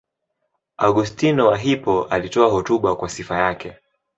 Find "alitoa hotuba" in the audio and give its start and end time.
2.03-2.95